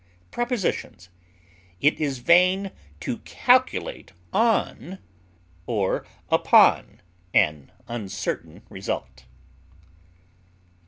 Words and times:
Prepositions: 0.31 1.09
It 1.79 1.99
is 2.01 2.17
vain 2.17 2.71
to 3.01 3.19
calculate 3.19 4.13
on 4.33 4.97
or 5.67 6.07
upon 6.31 7.01
an 7.35 7.71
uncertain 7.87 8.63
result. 8.67 9.25